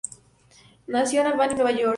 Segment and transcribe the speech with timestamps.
[0.87, 1.89] Nació en Albany, Nueva York.